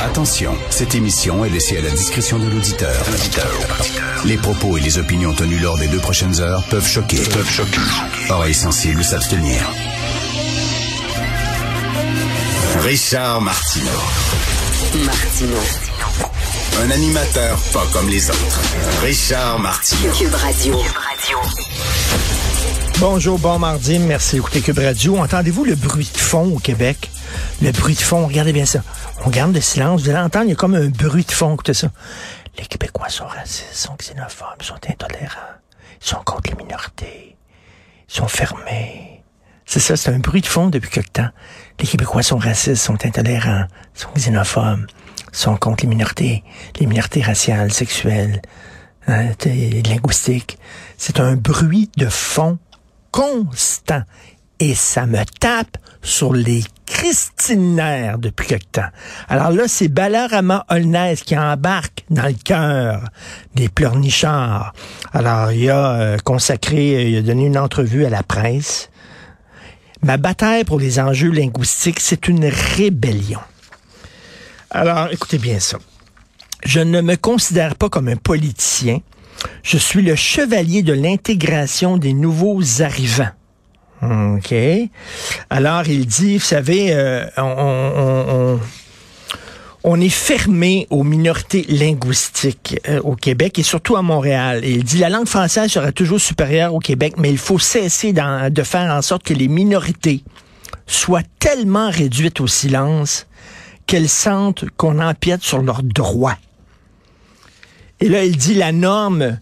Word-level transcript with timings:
Attention, 0.00 0.56
cette 0.70 0.94
émission 0.94 1.44
est 1.44 1.50
laissée 1.50 1.78
à 1.78 1.82
la 1.82 1.90
discrétion 1.90 2.38
de 2.38 2.48
l'auditeur. 2.48 2.94
Les 4.24 4.36
propos 4.36 4.76
et 4.76 4.80
les 4.80 4.98
opinions 4.98 5.32
tenues 5.34 5.58
lors 5.58 5.78
des 5.78 5.88
deux 5.88 5.98
prochaines 5.98 6.40
heures 6.40 6.62
peuvent 6.64 6.86
choquer. 6.86 7.18
Peuvent 7.32 7.50
choquer. 7.50 7.80
Oreilles 8.30 8.54
sensibles 8.54 9.04
s'abstenir. 9.04 9.60
Richard 12.80 13.40
Martineau. 13.40 13.90
Martino. 15.04 15.58
Un 16.82 16.90
animateur 16.90 17.58
pas 17.72 17.86
comme 17.92 18.08
les 18.08 18.30
autres. 18.30 18.60
Richard 19.02 19.58
Martineau. 19.58 20.12
Cube 20.12 20.34
Radio. 20.34 20.76
Bonjour, 22.98 23.38
bon 23.38 23.58
mardi, 23.58 23.98
merci 23.98 24.36
d'écouter 24.36 24.60
Cube 24.60 24.78
Radio. 24.78 25.18
Entendez-vous 25.18 25.64
le 25.64 25.76
bruit 25.76 26.10
de 26.12 26.18
fond 26.18 26.52
au 26.54 26.58
Québec? 26.58 27.10
Le 27.60 27.72
bruit 27.72 27.94
de 27.94 28.00
fond, 28.00 28.26
regardez 28.26 28.52
bien 28.52 28.66
ça. 28.66 28.82
On 29.24 29.30
garde 29.30 29.52
le 29.52 29.60
silence, 29.60 30.02
vous 30.02 30.10
allez 30.10 30.18
entendre, 30.18 30.44
il 30.46 30.50
y 30.50 30.52
a 30.52 30.56
comme 30.56 30.76
un 30.76 30.88
bruit 30.88 31.24
de 31.24 31.32
fond, 31.32 31.54
écoutez 31.54 31.74
ça. 31.74 31.90
Les 32.56 32.64
Québécois 32.64 33.08
sont 33.08 33.26
racistes, 33.26 33.74
sont 33.74 33.96
xénophobes, 33.96 34.62
sont 34.62 34.78
intolérants, 34.88 35.58
sont 35.98 36.22
contre 36.24 36.50
les 36.50 36.56
minorités, 36.56 37.36
ils 38.08 38.14
sont 38.14 38.28
fermés. 38.28 39.24
C'est 39.66 39.80
ça, 39.80 39.96
c'est 39.96 40.10
un 40.10 40.20
bruit 40.20 40.40
de 40.40 40.46
fond 40.46 40.68
depuis 40.68 40.88
quelque 40.88 41.10
temps. 41.10 41.30
Les 41.80 41.86
Québécois 41.86 42.22
sont 42.22 42.38
racistes, 42.38 42.76
sont 42.82 43.04
intolérants, 43.04 43.66
sont 43.92 44.10
xénophobes, 44.14 44.86
sont 45.32 45.56
contre 45.56 45.82
les 45.82 45.88
minorités, 45.88 46.44
les 46.78 46.86
minorités 46.86 47.22
raciales, 47.22 47.72
sexuelles, 47.72 48.40
hein, 49.08 49.30
linguistiques. 49.84 50.58
C'est 50.96 51.18
un 51.18 51.34
bruit 51.34 51.90
de 51.96 52.08
fond 52.08 52.58
constant. 53.10 54.02
Et 54.60 54.74
ça 54.74 55.06
me 55.06 55.24
tape 55.38 55.78
sur 56.02 56.32
les 56.32 56.64
cristinaires 56.86 58.18
depuis 58.18 58.48
quelque 58.48 58.72
temps. 58.72 58.88
Alors 59.28 59.50
là, 59.50 59.68
c'est 59.68 59.88
Balarama 59.88 60.64
Holness 60.68 61.22
qui 61.22 61.38
embarque 61.38 62.04
dans 62.10 62.26
le 62.26 62.32
cœur 62.32 63.04
des 63.54 63.68
pleurnichards. 63.68 64.72
Alors, 65.12 65.52
il 65.52 65.70
a 65.70 65.92
euh, 65.92 66.16
consacré, 66.24 67.10
il 67.10 67.18
a 67.18 67.22
donné 67.22 67.46
une 67.46 67.58
entrevue 67.58 68.04
à 68.04 68.10
la 68.10 68.22
presse. 68.22 68.90
Ma 70.02 70.16
bataille 70.16 70.64
pour 70.64 70.80
les 70.80 70.98
enjeux 70.98 71.30
linguistiques, 71.30 72.00
c'est 72.00 72.28
une 72.28 72.46
rébellion. 72.46 73.40
Alors, 74.70 75.08
écoutez 75.12 75.38
bien 75.38 75.60
ça. 75.60 75.78
Je 76.64 76.80
ne 76.80 77.00
me 77.00 77.16
considère 77.16 77.76
pas 77.76 77.88
comme 77.88 78.08
un 78.08 78.16
politicien. 78.16 78.98
Je 79.62 79.78
suis 79.78 80.02
le 80.02 80.16
chevalier 80.16 80.82
de 80.82 80.92
l'intégration 80.92 81.96
des 81.96 82.12
nouveaux 82.12 82.82
arrivants. 82.82 83.30
OK. 84.02 84.54
Alors, 85.50 85.86
il 85.88 86.06
dit, 86.06 86.38
vous 86.38 86.44
savez, 86.44 86.92
euh, 86.92 87.26
on, 89.82 90.00
est 90.00 90.08
fermé 90.08 90.86
aux 90.90 91.02
minorités 91.02 91.64
linguistiques 91.68 92.78
euh, 92.88 93.00
au 93.02 93.16
Québec 93.16 93.58
et 93.58 93.62
surtout 93.62 93.96
à 93.96 94.02
Montréal. 94.02 94.60
Il 94.64 94.84
dit, 94.84 94.98
la 94.98 95.08
langue 95.08 95.26
française 95.26 95.70
sera 95.70 95.90
toujours 95.92 96.20
supérieure 96.20 96.74
au 96.74 96.78
Québec, 96.78 97.14
mais 97.18 97.30
il 97.30 97.38
faut 97.38 97.58
cesser 97.58 98.12
de 98.12 98.62
faire 98.62 98.92
en 98.92 99.02
sorte 99.02 99.24
que 99.24 99.34
les 99.34 99.48
minorités 99.48 100.22
soient 100.86 101.24
tellement 101.38 101.90
réduites 101.90 102.40
au 102.40 102.46
silence 102.46 103.26
qu'elles 103.86 104.08
sentent 104.08 104.64
qu'on 104.76 105.00
empiète 105.00 105.42
sur 105.42 105.62
leurs 105.62 105.82
droits. 105.82 106.36
Et 108.00 108.08
là, 108.08 108.24
il 108.24 108.36
dit 108.36 108.54
la 108.54 108.70
norme 108.70 109.38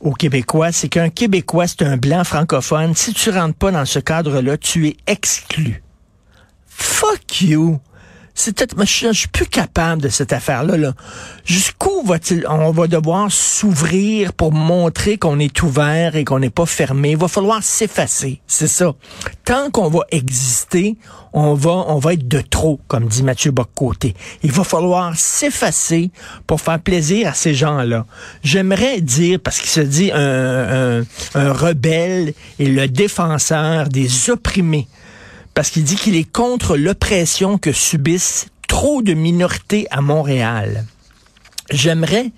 aux 0.00 0.12
Québécois, 0.12 0.72
c'est 0.72 0.88
qu'un 0.88 1.10
Québécois, 1.10 1.66
c'est 1.66 1.82
un 1.82 1.96
blanc 1.96 2.24
francophone. 2.24 2.94
Si 2.94 3.12
tu 3.12 3.30
rentres 3.30 3.56
pas 3.56 3.70
dans 3.70 3.84
ce 3.84 3.98
cadre-là, 3.98 4.56
tu 4.56 4.88
es 4.88 4.96
exclu. 5.06 5.82
Fuck 6.66 7.42
you. 7.42 7.78
C'est 8.34 8.56
peut-être, 8.56 8.76
je, 8.78 9.08
je 9.08 9.18
suis 9.18 9.28
plus 9.28 9.46
capable 9.46 10.02
de 10.02 10.08
cette 10.08 10.32
affaire-là. 10.32 10.76
Là. 10.76 10.94
Jusqu'où 11.44 12.02
va-t-il, 12.04 12.46
on 12.48 12.70
va 12.70 12.86
devoir 12.86 13.30
s'ouvrir 13.30 14.32
pour 14.32 14.52
montrer 14.52 15.18
qu'on 15.18 15.38
est 15.38 15.62
ouvert 15.62 16.16
et 16.16 16.24
qu'on 16.24 16.38
n'est 16.38 16.50
pas 16.50 16.66
fermé? 16.66 17.10
Il 17.10 17.16
va 17.16 17.28
falloir 17.28 17.62
s'effacer. 17.62 18.40
C'est 18.46 18.68
ça. 18.68 18.94
Tant 19.44 19.70
qu'on 19.70 19.88
va 19.88 20.00
exister, 20.10 20.96
on 21.32 21.54
va, 21.54 21.70
on 21.70 21.98
va 21.98 22.14
être 22.14 22.26
de 22.28 22.40
trop, 22.40 22.80
comme 22.88 23.06
dit 23.06 23.22
Mathieu 23.22 23.50
Boccoté. 23.50 24.14
Il 24.42 24.52
va 24.52 24.64
falloir 24.64 25.16
s'effacer 25.16 26.10
pour 26.46 26.60
faire 26.60 26.80
plaisir 26.80 27.28
à 27.28 27.34
ces 27.34 27.54
gens-là. 27.54 28.06
J'aimerais 28.42 29.00
dire, 29.00 29.38
parce 29.42 29.58
qu'il 29.58 29.70
se 29.70 29.80
dit 29.80 30.10
un, 30.12 31.00
un, 31.00 31.04
un 31.34 31.52
rebelle 31.52 32.32
et 32.58 32.66
le 32.66 32.88
défenseur 32.88 33.88
des 33.88 34.30
opprimés 34.30 34.88
parce 35.54 35.70
qu'il 35.70 35.84
dit 35.84 35.96
qu'il 35.96 36.16
est 36.16 36.30
contre 36.30 36.76
l'oppression 36.76 37.58
que 37.58 37.72
subissent 37.72 38.46
trop 38.68 39.02
de 39.02 39.14
minorités 39.14 39.86
à 39.90 40.00
Montréal. 40.00 40.86
J'aimerais 41.70 42.32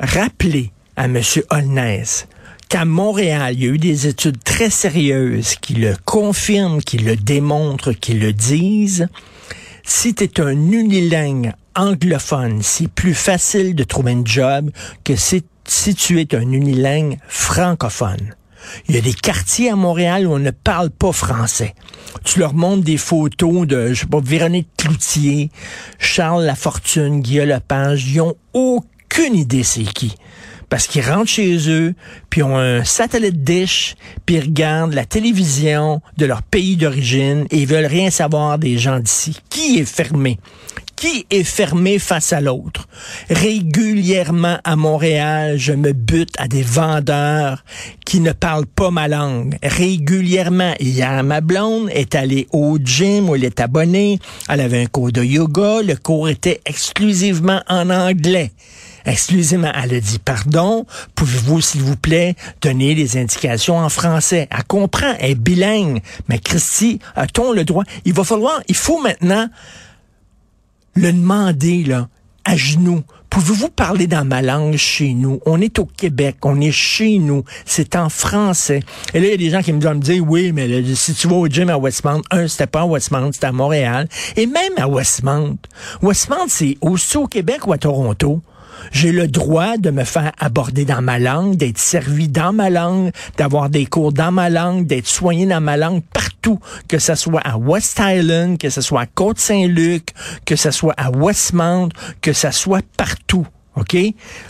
rappeler 0.00 0.72
à 0.96 1.04
M. 1.04 1.20
Holness 1.50 2.26
qu'à 2.68 2.84
Montréal, 2.84 3.54
il 3.54 3.64
y 3.64 3.66
a 3.66 3.70
eu 3.70 3.78
des 3.78 4.06
études 4.06 4.42
très 4.42 4.70
sérieuses 4.70 5.56
qui 5.56 5.74
le 5.74 5.94
confirment, 6.04 6.80
qui 6.80 6.98
le 6.98 7.16
démontrent, 7.16 7.92
qui 7.92 8.14
le 8.14 8.32
disent. 8.32 9.08
Si 9.84 10.14
tu 10.14 10.24
es 10.24 10.40
un 10.40 10.70
unilingue 10.70 11.52
anglophone, 11.74 12.62
c'est 12.62 12.88
plus 12.88 13.14
facile 13.14 13.74
de 13.74 13.84
trouver 13.84 14.12
un 14.12 14.24
job 14.24 14.70
que 15.04 15.16
si, 15.16 15.44
si 15.64 15.94
tu 15.94 16.20
es 16.20 16.34
un 16.34 16.50
unilingue 16.50 17.18
francophone. 17.28 18.34
Il 18.88 18.94
y 18.94 18.98
a 18.98 19.00
des 19.00 19.14
quartiers 19.14 19.70
à 19.70 19.76
Montréal 19.76 20.26
où 20.26 20.32
on 20.32 20.38
ne 20.38 20.50
parle 20.50 20.90
pas 20.90 21.12
français. 21.12 21.74
Tu 22.24 22.38
leur 22.38 22.54
montres 22.54 22.84
des 22.84 22.96
photos 22.96 23.66
de, 23.66 23.92
je 23.92 24.00
sais 24.00 24.06
pas, 24.06 24.20
Véronique 24.22 24.68
Cloutier, 24.76 25.50
Charles 25.98 26.44
Lafortune, 26.44 27.20
Guillaume 27.20 27.48
Lepage. 27.48 28.06
Ils 28.08 28.20
ont 28.20 28.36
aucune 28.52 29.34
idée 29.34 29.62
c'est 29.62 29.82
qui. 29.82 30.14
Parce 30.68 30.86
qu'ils 30.86 31.02
rentrent 31.02 31.28
chez 31.28 31.68
eux, 31.68 31.94
puis 32.30 32.42
ont 32.42 32.56
un 32.56 32.82
satellite 32.82 33.44
dish, 33.44 33.94
puis 34.24 34.36
ils 34.36 34.40
regardent 34.40 34.94
la 34.94 35.04
télévision 35.04 36.00
de 36.16 36.24
leur 36.24 36.42
pays 36.42 36.76
d'origine 36.76 37.46
et 37.50 37.58
ils 37.58 37.66
veulent 37.66 37.84
rien 37.84 38.08
savoir 38.08 38.58
des 38.58 38.78
gens 38.78 38.98
d'ici. 38.98 39.38
Qui 39.50 39.80
est 39.80 39.84
fermé? 39.84 40.38
Qui 41.02 41.26
est 41.30 41.42
fermé 41.42 41.98
face 41.98 42.32
à 42.32 42.40
l'autre? 42.40 42.86
Régulièrement 43.28 44.58
à 44.62 44.76
Montréal, 44.76 45.58
je 45.58 45.72
me 45.72 45.90
bute 45.90 46.32
à 46.38 46.46
des 46.46 46.62
vendeurs 46.62 47.64
qui 48.06 48.20
ne 48.20 48.30
parlent 48.30 48.66
pas 48.68 48.92
ma 48.92 49.08
langue. 49.08 49.58
Régulièrement. 49.64 50.74
Hier, 50.78 51.24
ma 51.24 51.40
blonde 51.40 51.90
est 51.90 52.14
allée 52.14 52.46
au 52.52 52.78
gym 52.78 53.28
où 53.28 53.34
elle 53.34 53.42
est 53.42 53.58
abonnée. 53.58 54.20
Elle 54.48 54.60
avait 54.60 54.80
un 54.80 54.86
cours 54.86 55.10
de 55.10 55.24
yoga. 55.24 55.82
Le 55.82 55.96
cours 55.96 56.28
était 56.28 56.60
exclusivement 56.66 57.62
en 57.66 57.90
anglais. 57.90 58.52
Exclusivement, 59.04 59.72
elle 59.74 59.94
a 59.94 60.00
dit 60.00 60.20
pardon, 60.20 60.86
pouvez-vous, 61.16 61.60
s'il 61.60 61.80
vous 61.80 61.96
plaît, 61.96 62.36
donner 62.60 62.94
les 62.94 63.16
indications 63.16 63.76
en 63.76 63.88
français? 63.88 64.46
Elle 64.52 64.64
comprend, 64.68 65.14
elle 65.18 65.32
est 65.32 65.34
bilingue. 65.34 66.00
Mais 66.28 66.38
Christy, 66.38 67.00
a-t-on 67.16 67.50
le 67.50 67.64
droit? 67.64 67.82
Il 68.04 68.12
va 68.12 68.22
falloir, 68.22 68.62
il 68.68 68.76
faut 68.76 69.02
maintenant 69.02 69.48
le 70.94 71.12
demander, 71.12 71.84
là, 71.84 72.08
à 72.44 72.56
genoux. 72.56 73.02
Pouvez-vous 73.30 73.70
parler 73.70 74.06
dans 74.06 74.26
ma 74.26 74.42
langue 74.42 74.76
chez 74.76 75.14
nous? 75.14 75.40
On 75.46 75.58
est 75.60 75.78
au 75.78 75.86
Québec, 75.86 76.36
on 76.42 76.60
est 76.60 76.70
chez 76.70 77.18
nous, 77.18 77.44
c'est 77.64 77.96
en 77.96 78.10
français. 78.10 78.80
Et 79.14 79.20
là, 79.20 79.26
il 79.26 79.30
y 79.30 79.34
a 79.34 79.36
des 79.38 79.48
gens 79.48 79.62
qui 79.62 79.72
me 79.72 79.80
doivent 79.80 79.96
me 79.96 80.02
dire, 80.02 80.22
oui, 80.28 80.52
mais 80.52 80.68
là, 80.68 80.82
si 80.94 81.14
tu 81.14 81.28
vas 81.28 81.36
au 81.36 81.46
gym 81.46 81.70
à 81.70 81.78
Westmount, 81.78 82.20
un, 82.30 82.46
c'était 82.46 82.66
pas 82.66 82.82
à 82.82 82.84
Westmount, 82.84 83.32
c'était 83.32 83.46
à 83.46 83.52
Montréal. 83.52 84.06
Et 84.36 84.46
même 84.46 84.74
à 84.76 84.86
Westmount. 84.86 85.56
Westmount, 86.02 86.48
c'est 86.48 86.76
aussi 86.82 87.16
au 87.16 87.26
Québec 87.26 87.66
ou 87.66 87.72
à 87.72 87.78
Toronto? 87.78 88.42
J'ai 88.90 89.12
le 89.12 89.28
droit 89.28 89.76
de 89.76 89.90
me 89.90 90.04
faire 90.04 90.32
aborder 90.38 90.84
dans 90.84 91.02
ma 91.02 91.18
langue, 91.18 91.56
d'être 91.56 91.78
servi 91.78 92.28
dans 92.28 92.52
ma 92.52 92.70
langue, 92.70 93.12
d'avoir 93.36 93.70
des 93.70 93.86
cours 93.86 94.12
dans 94.12 94.32
ma 94.32 94.50
langue, 94.50 94.86
d'être 94.86 95.06
soigné 95.06 95.46
dans 95.46 95.60
ma 95.60 95.76
langue 95.76 96.02
partout, 96.12 96.58
que 96.88 96.98
ce 96.98 97.14
soit 97.14 97.40
à 97.40 97.56
West 97.56 98.00
Island, 98.02 98.58
que 98.58 98.70
ce 98.70 98.80
soit 98.80 99.02
à 99.02 99.06
Côte-Saint-Luc, 99.06 100.08
que 100.44 100.56
ce 100.56 100.70
soit 100.70 100.94
à 100.96 101.10
Westmount, 101.10 101.90
que 102.20 102.32
ce 102.32 102.50
soit 102.50 102.84
partout. 102.96 103.46
OK? 103.76 103.96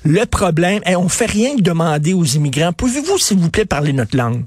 Le 0.05 0.25
problème, 0.25 0.81
on 0.87 1.02
on 1.02 1.08
fait 1.08 1.26
rien 1.26 1.56
que 1.56 1.62
demander 1.62 2.14
aux 2.14 2.25
immigrants, 2.25 2.73
pouvez-vous, 2.73 3.19
s'il 3.19 3.38
vous 3.38 3.50
plaît, 3.50 3.64
parler 3.64 3.93
notre 3.93 4.17
langue? 4.17 4.44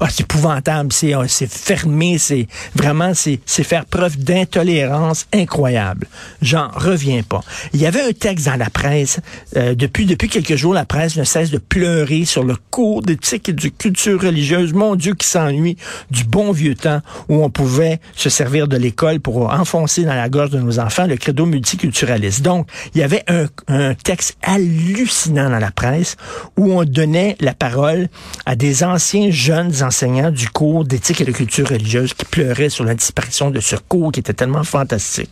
Ah, 0.00 0.08
c'est 0.10 0.22
épouvantable, 0.22 0.92
c'est 0.92 1.14
c'est 1.26 1.50
fermé, 1.50 2.18
c'est 2.18 2.46
vraiment 2.74 3.12
c'est 3.14 3.40
faire 3.64 3.84
preuve 3.84 4.16
d'intolérance 4.18 5.26
incroyable. 5.32 6.06
J'en 6.42 6.68
reviens 6.68 7.22
pas. 7.22 7.40
Il 7.72 7.80
y 7.80 7.86
avait 7.86 8.02
un 8.02 8.12
texte 8.12 8.46
dans 8.46 8.56
la 8.56 8.70
presse 8.70 9.20
euh, 9.56 9.74
depuis 9.74 10.06
depuis 10.06 10.28
quelques 10.28 10.56
jours, 10.56 10.74
la 10.74 10.84
presse 10.84 11.16
ne 11.16 11.24
cesse 11.24 11.50
de 11.50 11.58
pleurer 11.58 12.24
sur 12.24 12.44
le 12.44 12.56
cours 12.70 13.02
d'éthique 13.02 13.48
et 13.48 13.52
de 13.52 13.68
culture 13.68 14.20
religieuse. 14.22 14.72
Mon 14.72 14.94
Dieu, 14.94 15.14
qui 15.14 15.26
s'ennuie 15.26 15.76
du 16.10 16.24
bon 16.24 16.52
vieux 16.52 16.74
temps 16.74 17.00
où 17.28 17.42
on 17.42 17.50
pouvait 17.50 18.00
se 18.14 18.30
servir 18.30 18.68
de 18.68 18.76
l'école 18.76 19.20
pour 19.20 19.52
enfoncer 19.52 20.04
dans 20.04 20.14
la 20.14 20.28
gorge 20.28 20.50
de 20.50 20.60
nos 20.60 20.78
enfants 20.78 21.06
le 21.06 21.16
credo 21.16 21.46
multiculturaliste. 21.46 22.42
Donc, 22.42 22.68
il 22.94 23.00
y 23.00 23.04
avait 23.04 23.24
un, 23.28 23.46
un 23.68 23.94
texte 23.94 24.36
hallucinant 24.42 25.50
dans 25.50 25.58
la 25.58 25.70
presse 25.70 26.16
où 26.56 26.72
on 26.72 26.84
donnait 26.84 27.36
la 27.40 27.54
parole 27.54 28.08
à 28.46 28.56
des 28.56 28.84
anciens 28.84 29.30
jeunes 29.30 29.82
enseignants 29.88 30.30
du 30.30 30.48
cours 30.48 30.84
d'éthique 30.84 31.20
et 31.20 31.24
de 31.24 31.32
culture 31.32 31.68
religieuse 31.68 32.14
qui 32.14 32.24
pleuraient 32.24 32.68
sur 32.68 32.84
la 32.84 32.94
disparition 32.94 33.50
de 33.50 33.60
ce 33.60 33.76
cours 33.76 34.12
qui 34.12 34.20
était 34.20 34.34
tellement 34.34 34.64
fantastique. 34.64 35.30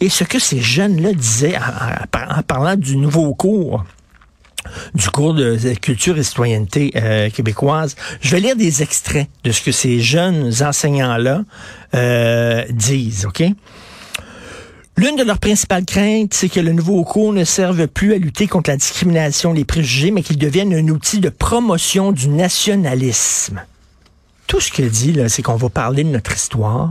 Et 0.00 0.08
ce 0.08 0.24
que 0.24 0.38
ces 0.38 0.60
jeunes-là 0.60 1.12
disaient 1.12 1.56
en, 1.56 2.42
parlant 2.42 2.76
du 2.76 2.96
nouveau 2.96 3.34
cours, 3.34 3.84
du 4.94 5.08
cours 5.10 5.34
de 5.34 5.56
culture 5.74 6.18
et 6.18 6.22
citoyenneté 6.22 6.92
euh, 6.96 7.30
québécoise. 7.30 7.96
Je 8.20 8.30
vais 8.30 8.40
lire 8.40 8.56
des 8.56 8.82
extraits 8.82 9.28
de 9.44 9.52
ce 9.52 9.62
que 9.62 9.72
ces 9.72 10.00
jeunes 10.00 10.52
enseignants-là 10.62 11.44
euh, 11.94 12.64
disent, 12.70 13.26
OK? 13.26 13.42
L'une 14.96 15.16
de 15.16 15.22
leurs 15.22 15.38
principales 15.38 15.86
craintes, 15.86 16.34
c'est 16.34 16.50
que 16.50 16.60
le 16.60 16.72
nouveau 16.72 17.04
cours 17.04 17.32
ne 17.32 17.44
serve 17.44 17.86
plus 17.88 18.12
à 18.12 18.18
lutter 18.18 18.46
contre 18.46 18.68
la 18.68 18.76
discrimination, 18.76 19.54
les 19.54 19.64
préjugés, 19.64 20.10
mais 20.10 20.22
qu'il 20.22 20.36
devienne 20.36 20.74
un 20.74 20.88
outil 20.88 21.20
de 21.20 21.30
promotion 21.30 22.12
du 22.12 22.28
nationalisme. 22.28 23.62
Tout 24.50 24.58
ce 24.58 24.72
qu'il 24.72 24.90
dit, 24.90 25.12
là, 25.12 25.28
c'est 25.28 25.42
qu'on 25.42 25.54
va 25.54 25.68
parler 25.68 26.02
de 26.02 26.08
notre 26.08 26.34
histoire, 26.34 26.90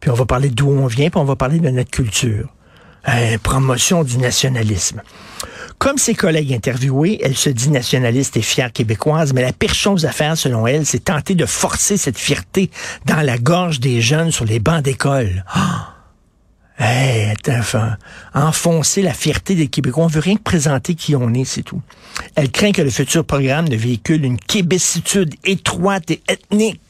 puis 0.00 0.10
on 0.10 0.14
va 0.14 0.26
parler 0.26 0.50
d'où 0.50 0.68
on 0.68 0.86
vient, 0.86 1.08
puis 1.08 1.18
on 1.18 1.24
va 1.24 1.34
parler 1.34 1.58
de 1.58 1.70
notre 1.70 1.90
culture. 1.90 2.50
Euh, 3.08 3.38
promotion 3.42 4.04
du 4.04 4.18
nationalisme. 4.18 5.00
Comme 5.78 5.96
ses 5.96 6.14
collègues 6.14 6.52
interviewés, 6.52 7.18
elle 7.22 7.38
se 7.38 7.48
dit 7.48 7.70
nationaliste 7.70 8.36
et 8.36 8.42
fière 8.42 8.70
québécoise, 8.70 9.32
mais 9.32 9.40
la 9.40 9.54
pire 9.54 9.72
chose 9.72 10.04
à 10.04 10.12
faire, 10.12 10.36
selon 10.36 10.66
elle, 10.66 10.84
c'est 10.84 11.04
tenter 11.04 11.34
de 11.34 11.46
forcer 11.46 11.96
cette 11.96 12.18
fierté 12.18 12.70
dans 13.06 13.22
la 13.22 13.38
gorge 13.38 13.80
des 13.80 14.02
jeunes 14.02 14.30
sur 14.30 14.44
les 14.44 14.58
bancs 14.58 14.82
d'école. 14.82 15.42
Ah! 15.54 15.93
Hey, 16.76 17.32
enfoncer 18.34 19.02
la 19.02 19.14
fierté 19.14 19.54
des 19.54 19.68
Québécois. 19.68 20.04
On 20.04 20.08
veut 20.08 20.20
rien 20.20 20.36
que 20.36 20.42
présenter 20.42 20.94
qui 20.94 21.14
on 21.14 21.32
est, 21.32 21.44
c'est 21.44 21.62
tout. 21.62 21.80
Elle 22.34 22.50
craint 22.50 22.72
que 22.72 22.82
le 22.82 22.90
futur 22.90 23.24
programme 23.24 23.68
ne 23.68 23.76
véhicule 23.76 24.24
une 24.24 24.38
québécitude 24.38 25.34
étroite 25.44 26.10
et 26.10 26.20
ethnique. 26.28 26.80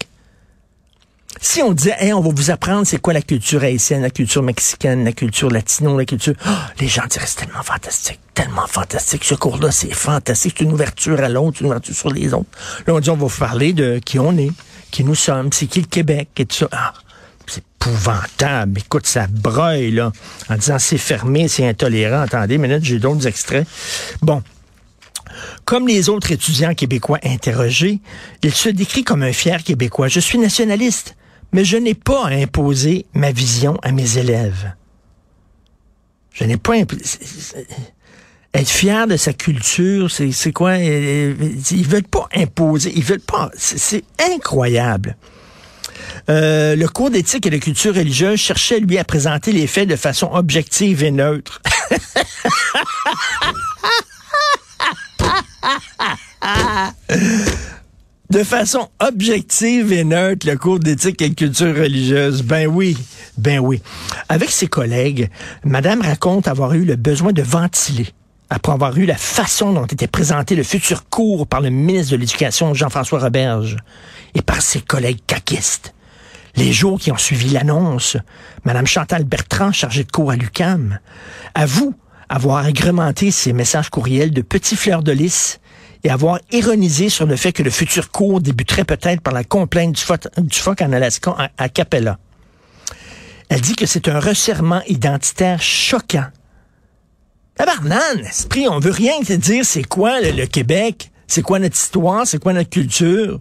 Si 1.40 1.60
on 1.62 1.72
disait, 1.72 1.96
hey, 1.98 2.12
on 2.14 2.20
va 2.20 2.30
vous 2.34 2.50
apprendre 2.50 2.86
c'est 2.86 2.98
quoi 2.98 3.12
la 3.12 3.20
culture 3.20 3.62
haïtienne, 3.62 4.00
la 4.00 4.10
culture 4.10 4.42
mexicaine, 4.42 5.04
la 5.04 5.12
culture 5.12 5.50
latino, 5.50 5.98
la 5.98 6.06
culture... 6.06 6.34
Ah, 6.44 6.70
les 6.80 6.88
gens 6.88 7.02
diraient, 7.10 7.26
c'est 7.26 7.44
tellement 7.44 7.62
fantastique, 7.62 8.20
tellement 8.32 8.66
fantastique. 8.66 9.24
Ce 9.24 9.34
cours-là, 9.34 9.70
c'est 9.70 9.92
fantastique. 9.92 10.54
C'est 10.58 10.64
une 10.64 10.72
ouverture 10.72 11.20
à 11.20 11.28
l'autre, 11.28 11.60
une 11.60 11.66
ouverture 11.66 11.94
sur 11.94 12.10
les 12.10 12.32
autres. 12.32 12.48
Là, 12.86 12.94
on 12.94 13.00
dit, 13.00 13.10
on 13.10 13.16
va 13.16 13.26
vous 13.26 13.38
parler 13.38 13.74
de 13.74 13.98
qui 13.98 14.18
on 14.18 14.38
est, 14.38 14.52
qui 14.90 15.04
nous 15.04 15.16
sommes, 15.16 15.52
c'est 15.52 15.66
qui 15.66 15.80
le 15.80 15.86
Québec, 15.86 16.28
et 16.38 16.46
tout 16.46 16.56
ça. 16.56 16.68
Ah, 16.72 16.94
c'est 17.46 17.62
épouvantable. 17.80 18.78
Écoute, 18.80 19.06
ça 19.06 19.26
breuille, 19.28 19.90
là, 19.92 20.12
en 20.48 20.56
disant 20.56 20.78
c'est 20.78 20.98
fermé, 20.98 21.48
c'est 21.48 21.68
intolérant. 21.68 22.20
Attendez, 22.22 22.58
minute, 22.58 22.84
j'ai 22.84 22.98
d'autres 22.98 23.26
extraits. 23.26 23.66
Bon. 24.22 24.42
Comme 25.64 25.88
les 25.88 26.08
autres 26.08 26.30
étudiants 26.32 26.74
québécois 26.74 27.18
interrogés, 27.24 28.00
il 28.42 28.54
se 28.54 28.68
décrit 28.68 29.02
comme 29.04 29.22
un 29.22 29.32
fier 29.32 29.62
Québécois. 29.62 30.08
Je 30.08 30.20
suis 30.20 30.38
nationaliste, 30.38 31.16
mais 31.52 31.64
je 31.64 31.76
n'ai 31.76 31.94
pas 31.94 32.26
à 32.26 32.30
imposer 32.30 33.06
ma 33.14 33.32
vision 33.32 33.76
à 33.82 33.90
mes 33.90 34.18
élèves. 34.18 34.72
Je 36.32 36.44
n'ai 36.44 36.56
pas 36.56 36.74
imp- 36.74 36.92
être 38.54 38.68
fier 38.68 39.06
de 39.06 39.16
sa 39.16 39.32
culture, 39.32 40.10
c'est 40.10 40.52
quoi? 40.52 40.72
Euh, 40.72 41.34
Ils 41.70 41.88
veulent 41.88 42.02
pas 42.04 42.28
imposer, 42.36 42.92
ils 42.94 43.02
veulent 43.04 43.20
pas. 43.20 43.50
C'est 43.56 44.04
incroyable. 44.32 45.16
Euh, 46.28 46.76
le 46.76 46.88
cours 46.88 47.10
d'éthique 47.10 47.46
et 47.46 47.50
de 47.50 47.58
culture 47.58 47.94
religieuse 47.94 48.38
cherchait, 48.38 48.80
lui, 48.80 48.98
à 48.98 49.04
présenter 49.04 49.52
les 49.52 49.66
faits 49.66 49.88
de 49.88 49.96
façon 49.96 50.30
objective 50.32 51.02
et 51.02 51.10
neutre. 51.10 51.60
de 58.30 58.42
façon 58.42 58.88
objective 59.00 59.92
et 59.92 60.04
neutre, 60.04 60.46
le 60.48 60.56
cours 60.56 60.78
d'éthique 60.78 61.22
et 61.22 61.28
de 61.28 61.34
culture 61.34 61.74
religieuse. 61.74 62.42
Ben 62.42 62.66
oui, 62.66 62.96
ben 63.38 63.60
oui. 63.60 63.82
Avec 64.28 64.50
ses 64.50 64.66
collègues, 64.66 65.30
Madame 65.64 66.00
raconte 66.02 66.48
avoir 66.48 66.74
eu 66.74 66.84
le 66.84 66.96
besoin 66.96 67.32
de 67.32 67.42
ventiler 67.42 68.08
après 68.50 68.72
avoir 68.72 68.96
eu 68.98 69.06
la 69.06 69.16
façon 69.16 69.72
dont 69.72 69.86
était 69.86 70.06
présenté 70.06 70.54
le 70.54 70.62
futur 70.62 71.08
cours 71.08 71.46
par 71.46 71.60
le 71.60 71.70
ministre 71.70 72.12
de 72.12 72.16
l'Éducation, 72.16 72.74
Jean-François 72.74 73.20
Roberge, 73.20 73.76
et 74.34 74.42
par 74.42 74.62
ses 74.62 74.80
collègues 74.80 75.20
caquistes. 75.26 75.94
Les 76.56 76.72
jours 76.72 77.00
qui 77.00 77.10
ont 77.10 77.16
suivi 77.16 77.48
l'annonce, 77.48 78.16
Madame 78.64 78.86
Chantal 78.86 79.24
Bertrand, 79.24 79.72
chargée 79.72 80.04
de 80.04 80.10
cours 80.12 80.30
à 80.30 80.36
l'UCAM, 80.36 80.98
avoue 81.54 81.94
avoir 82.28 82.64
agrémenté 82.64 83.30
ses 83.30 83.52
messages 83.52 83.90
courriels 83.90 84.32
de 84.32 84.42
petits 84.42 84.76
fleurs 84.76 85.02
de 85.02 85.12
lys 85.12 85.58
et 86.04 86.10
avoir 86.10 86.38
ironisé 86.52 87.08
sur 87.08 87.26
le 87.26 87.36
fait 87.36 87.52
que 87.52 87.62
le 87.62 87.70
futur 87.70 88.10
cours 88.10 88.40
débuterait 88.40 88.84
peut-être 88.84 89.20
par 89.20 89.34
la 89.34 89.42
complainte 89.42 89.92
du, 89.92 90.02
pho- 90.02 90.40
du 90.40 90.58
phoque 90.58 90.82
en 90.82 90.92
Alaska 90.92 91.34
à 91.56 91.68
Capella. 91.68 92.18
Elle 93.48 93.60
dit 93.60 93.74
que 93.74 93.86
c'est 93.86 94.08
un 94.08 94.20
resserrement 94.20 94.82
identitaire 94.86 95.60
choquant. 95.60 96.26
Tabarnane, 97.56 98.20
esprit, 98.26 98.68
on 98.68 98.80
veut 98.80 98.90
rien 98.90 99.20
te 99.24 99.32
dire 99.32 99.64
c'est 99.64 99.84
quoi 99.84 100.20
le, 100.20 100.46
Québec, 100.46 101.12
c'est 101.28 101.42
quoi 101.42 101.60
notre 101.60 101.76
histoire, 101.76 102.26
c'est 102.26 102.42
quoi 102.42 102.52
notre 102.52 102.70
culture. 102.70 103.40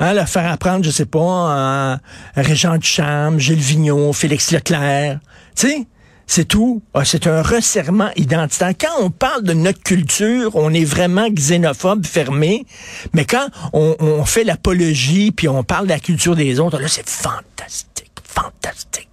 Hein, 0.00 0.14
leur 0.14 0.28
faire 0.28 0.50
apprendre, 0.50 0.84
je 0.84 0.90
sais 0.90 1.06
pas, 1.06 1.20
à 1.20 1.98
Régent 2.34 2.78
Duchamp, 2.78 3.38
Gilles 3.38 3.58
Vigneault, 3.58 4.14
Félix 4.14 4.50
Leclerc. 4.52 5.20
Tu 5.54 5.68
sais, 5.68 5.86
c'est 6.26 6.46
tout. 6.46 6.82
Ah, 6.94 7.04
c'est 7.04 7.26
un 7.26 7.42
resserrement 7.42 8.08
identitaire. 8.16 8.72
Quand 8.80 9.02
on 9.04 9.10
parle 9.10 9.42
de 9.42 9.52
notre 9.52 9.82
culture, 9.82 10.56
on 10.56 10.72
est 10.72 10.86
vraiment 10.86 11.28
xénophobe, 11.28 12.06
fermé. 12.06 12.64
Mais 13.12 13.26
quand 13.26 13.48
on, 13.74 13.96
on 14.00 14.24
fait 14.24 14.44
l'apologie, 14.44 15.30
puis 15.30 15.46
on 15.46 15.62
parle 15.62 15.84
de 15.84 15.92
la 15.92 16.00
culture 16.00 16.34
des 16.34 16.58
autres, 16.58 16.80
là, 16.80 16.88
c'est 16.88 17.08
fantastique, 17.08 18.12
fantastique. 18.24 19.11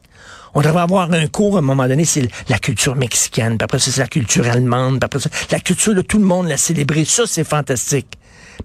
On 0.53 0.61
devrait 0.61 0.81
avoir 0.81 1.11
un 1.11 1.27
cours, 1.27 1.55
à 1.55 1.59
un 1.59 1.61
moment 1.63 1.87
donné, 1.87 2.05
c'est 2.05 2.27
la 2.49 2.59
culture 2.59 2.95
mexicaine, 2.95 3.57
puis 3.57 3.63
après 3.63 3.79
c'est 3.79 3.95
la 3.97 4.07
culture 4.07 4.47
allemande, 4.47 4.99
puis 4.99 5.05
après 5.05 5.29
la 5.51 5.59
culture 5.59 5.93
de 5.95 6.01
tout 6.01 6.17
le 6.17 6.25
monde, 6.25 6.47
la 6.47 6.57
célébrer. 6.57 7.05
Ça, 7.05 7.23
c'est 7.25 7.43
fantastique. 7.43 8.07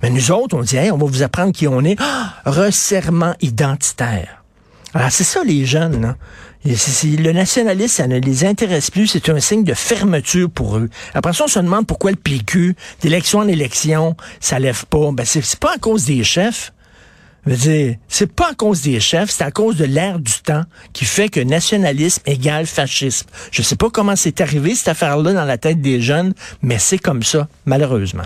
Mais 0.03 0.11
nous 0.11 0.31
autres, 0.33 0.57
on 0.57 0.63
dit, 0.63 0.77
hey, 0.77 0.91
on 0.91 0.99
va 0.99 1.07
vous 1.07 1.23
apprendre 1.23 1.53
qui 1.53 1.69
on 1.69 1.83
est. 1.85 1.97
Ah, 2.01 2.35
resserrement 2.47 3.35
identitaire. 3.41 4.43
Alors, 4.93 5.11
c'est 5.11 5.25
ça, 5.25 5.43
les 5.45 5.65
jeunes. 5.67 6.17
c'est- 6.77 7.09
le 7.19 7.33
nationalisme, 7.33 7.95
ça 7.95 8.07
ne 8.07 8.19
les 8.19 8.45
intéresse 8.45 8.91
plus. 8.91 9.07
C'est 9.07 9.29
un 9.29 9.39
signe 9.39 9.65
de 9.65 9.75
fermeture 9.75 10.49
pour 10.51 10.79
eux. 10.79 10.89
Après 11.13 11.33
ça, 11.33 11.45
on 11.45 11.49
se 11.49 11.59
demande 11.59 11.87
pourquoi 11.87 12.11
le 12.11 12.17
PQ, 12.17 12.75
d'élection 13.03 13.41
en 13.41 13.49
élection, 13.49 14.17
ça 14.41 14.59
lève 14.59 14.85
pas. 14.87 15.11
Ben, 15.13 15.25
c'est 15.27 15.57
pas 15.61 15.75
à 15.75 15.79
cause 15.79 16.07
des 16.07 16.25
chefs. 16.25 16.73
C'est 17.47 18.33
pas 18.35 18.51
à 18.51 18.55
cause 18.55 18.83
des 18.83 19.01
chefs, 19.01 19.31
c'est 19.31 19.45
à 19.45 19.51
cause 19.51 19.77
de 19.77 19.85
l'ère 19.85 20.19
du 20.19 20.33
temps 20.45 20.65
qui 20.93 21.05
fait 21.05 21.29
que 21.29 21.41
nationalisme 21.41 22.23
égale 22.27 22.67
fascisme. 22.67 23.27
Je 23.51 23.63
sais 23.63 23.77
pas 23.77 23.91
comment 23.91 24.17
c'est 24.17 24.41
arrivé, 24.41 24.75
cette 24.75 24.89
affaire-là, 24.89 25.33
dans 25.33 25.45
la 25.45 25.59
tête 25.59 25.81
des 25.81 26.01
jeunes, 26.01 26.35
mais 26.63 26.79
c'est 26.79 26.99
comme 26.99 27.23
ça, 27.23 27.49
malheureusement. 27.67 28.25